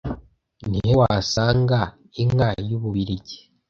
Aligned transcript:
Ni 0.69 0.79
he 0.85 0.93
wasanga 0.99 1.79
inka 2.21 2.49
y'Ububiligi 2.67 3.37